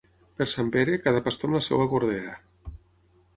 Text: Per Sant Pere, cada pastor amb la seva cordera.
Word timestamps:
Per 0.39 0.45
Sant 0.53 0.71
Pere, 0.75 0.95
cada 1.03 1.21
pastor 1.27 1.51
amb 1.51 1.59
la 1.59 1.61
seva 1.67 1.87
cordera. 1.93 2.35